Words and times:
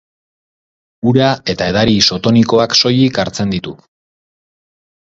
Ura 1.11 1.27
eta 1.55 1.67
edari 1.73 1.95
isotonikoak 2.01 2.77
soilik 2.81 3.25
hartzen 3.27 3.57
ditu. 3.57 3.79